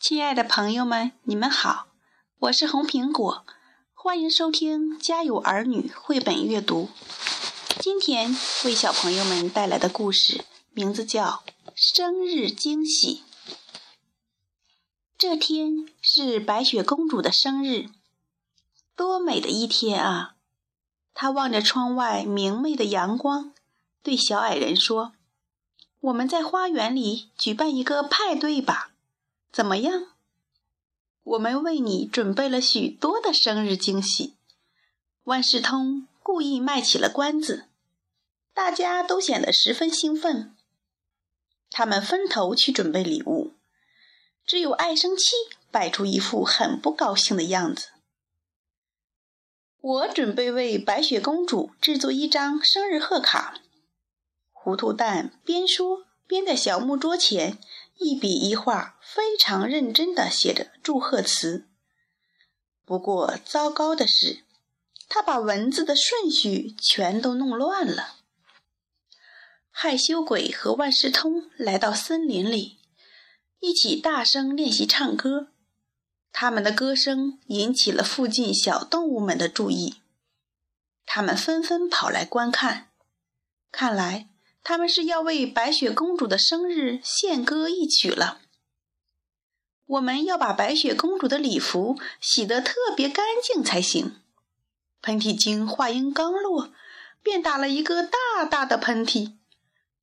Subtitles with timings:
[0.00, 1.88] 亲爱的朋友们，你们好，
[2.38, 3.44] 我是红苹果，
[3.92, 6.88] 欢迎收听《家有儿女》绘本阅读。
[7.78, 8.34] 今天
[8.64, 10.42] 为小朋友们带来的故事
[10.72, 11.44] 名字叫
[11.74, 13.16] 《生日惊喜》。
[15.18, 17.90] 这天是白雪公主的生日，
[18.96, 20.34] 多美的一天啊！
[21.12, 23.52] 她望着窗外明媚的阳光，
[24.02, 25.12] 对小矮人说。
[26.00, 28.92] 我们在花园里举办一个派对吧，
[29.52, 30.06] 怎么样？
[31.24, 34.34] 我们为你准备了许多的生日惊喜。
[35.24, 37.66] 万事通故意卖起了关子，
[38.54, 40.56] 大家都显得十分兴奋。
[41.70, 43.52] 他们分头去准备礼物，
[44.46, 45.32] 只有爱生气
[45.70, 47.88] 摆出一副很不高兴的样子。
[49.80, 53.60] 我准备为白雪公主制作一张生日贺卡。
[54.52, 57.58] 糊涂蛋边说边在小木桌前
[58.00, 61.68] 一笔一画，非常认真地写着祝贺词。
[62.86, 64.42] 不过糟糕的是，
[65.06, 68.16] 他把文字的顺序全都弄乱了。
[69.70, 72.78] 害羞鬼和万事通来到森林里，
[73.60, 75.48] 一起大声练习唱歌。
[76.32, 80.00] 他们的歌声引起了附近小动物们的注意，
[81.04, 82.88] 他们纷纷跑来观看。
[83.70, 84.29] 看来。
[84.62, 88.40] 他们是要为白雪公主的生日献歌一曲了。
[89.86, 94.20] 我们要把白雪公主的礼服洗得特别干净才行。
[95.02, 96.72] 喷嚏精话音刚落，
[97.22, 99.38] 便打了一个大大的喷嚏，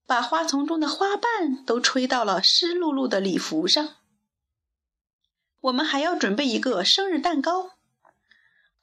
[0.06, 3.96] 把花丛中的花瓣都吹到了湿漉漉的礼服上。
[5.62, 7.72] 我们还要准备一个生日蛋糕。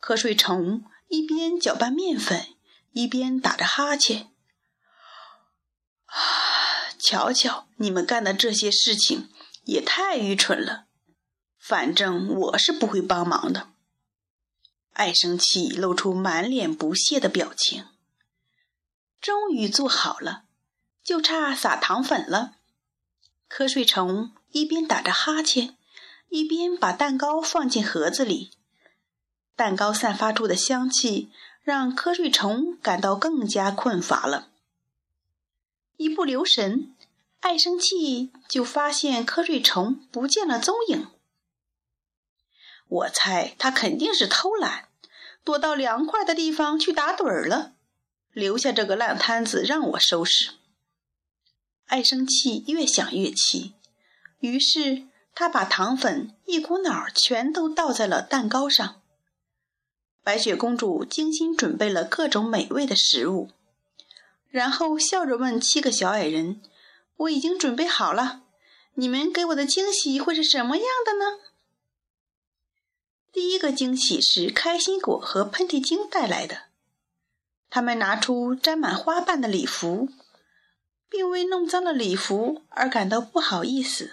[0.00, 2.46] 瞌睡虫一边搅拌面粉，
[2.92, 4.33] 一边打着哈欠。
[6.14, 6.90] 啊！
[6.98, 9.28] 瞧瞧，你们干的这些事情
[9.64, 10.84] 也太愚蠢了。
[11.58, 13.68] 反正我是不会帮忙的。
[14.92, 17.86] 爱生气露出满脸不屑的表情。
[19.20, 20.44] 终于做好了，
[21.02, 22.56] 就差撒糖粉了。
[23.50, 25.76] 瞌睡虫一边打着哈欠，
[26.28, 28.52] 一边把蛋糕放进盒子里。
[29.56, 31.30] 蛋糕散发出的香气
[31.62, 34.50] 让瞌睡虫感到更加困乏了。
[35.96, 36.94] 一不留神，
[37.40, 41.08] 爱生气就发现瞌睡虫不见了踪影。
[42.88, 44.88] 我猜他肯定是偷懒，
[45.44, 47.74] 躲到凉快的地方去打盹儿了，
[48.32, 50.52] 留下这个烂摊子让我收拾。
[51.86, 53.74] 爱生气越想越气，
[54.40, 59.00] 于是他把糖粉一股脑全都倒在了蛋糕上。
[60.22, 63.50] 白雪公主精心准备了各种美味的食物。
[64.54, 66.62] 然后笑着问七个小矮人
[67.26, 68.42] ：“我已经准备好了，
[68.94, 71.40] 你们给我的惊喜会是什么样的呢？”
[73.34, 76.66] 第一个惊喜是开心果和喷嚏精带来的。
[77.68, 80.08] 他们拿出沾满花瓣的礼服，
[81.08, 84.12] 并为弄脏了礼服而感到不好意思。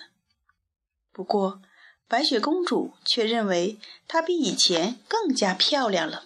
[1.12, 1.62] 不过，
[2.08, 6.24] 白雪公主却认为她比以前更加漂亮了。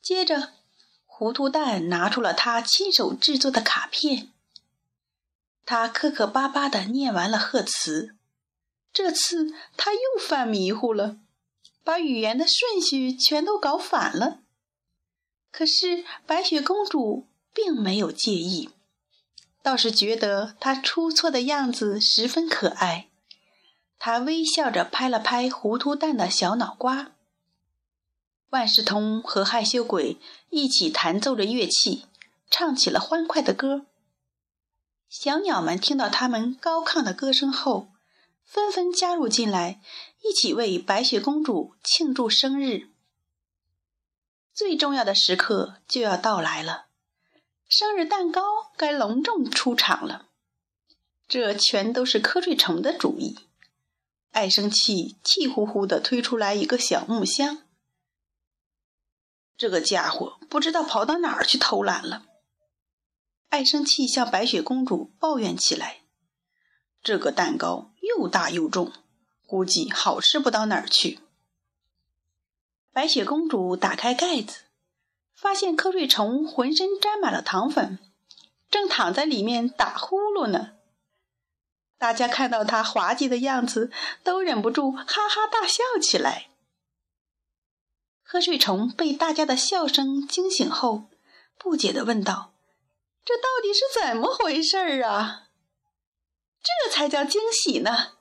[0.00, 0.54] 接着。
[1.18, 4.30] 糊涂蛋拿出了他亲手制作的卡片，
[5.66, 8.14] 他磕磕巴巴地念完了贺词。
[8.92, 11.16] 这次他又犯迷糊了，
[11.82, 14.38] 把语言的顺序全都搞反了。
[15.50, 18.70] 可是白雪公主并没有介意，
[19.60, 23.08] 倒是觉得他出错的样子十分可爱。
[23.98, 27.10] 她微笑着拍了拍糊涂蛋的小脑瓜。
[28.50, 32.04] 万事通和害羞鬼一起弹奏着乐器，
[32.50, 33.86] 唱起了欢快的歌。
[35.08, 37.88] 小鸟们听到他们高亢的歌声后，
[38.44, 39.80] 纷纷加入进来，
[40.22, 42.88] 一起为白雪公主庆祝生日。
[44.54, 46.86] 最重要的时刻就要到来了，
[47.68, 48.42] 生日蛋糕
[48.76, 50.26] 该隆重出场了。
[51.28, 53.38] 这全都是瞌睡虫的主意。
[54.30, 57.62] 爱生气气呼呼地推出来一个小木箱。
[59.58, 62.26] 这个家伙不知道跑到哪儿去偷懒了。
[63.48, 66.02] 爱生气向白雪公主抱怨起来
[67.02, 68.92] ：“这个蛋糕又大又重，
[69.46, 71.18] 估计好吃不到哪儿去。”
[72.92, 74.60] 白雪公主打开盖子，
[75.34, 77.98] 发现瞌睡虫浑身沾满了糖粉，
[78.70, 80.74] 正躺在里面打呼噜呢。
[81.96, 83.90] 大家看到他滑稽的样子，
[84.22, 86.48] 都忍不住哈哈大笑起来。
[88.30, 91.08] 瞌睡虫被大家的笑声惊醒后，
[91.56, 92.52] 不解地问道
[93.24, 95.48] ：“这到底是怎么回事儿啊？
[96.62, 98.12] 这才叫惊喜呢！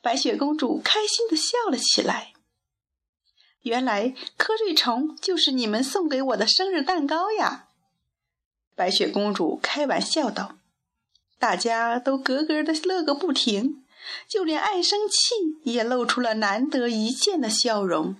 [0.00, 2.32] 白雪公主开心地笑了起来。
[3.62, 7.70] 原来瞌睡虫就是你们送给我的生日蛋糕呀！
[8.76, 10.58] 白雪公主开玩笑道。
[11.40, 13.84] 大家都咯咯的乐个不停，
[14.28, 15.16] 就连爱生气
[15.64, 18.16] 也露出了难得一见的笑容。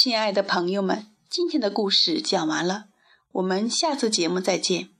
[0.00, 2.84] 亲爱的朋友们，今天的故事讲完了，
[3.32, 4.90] 我们下次节目再见。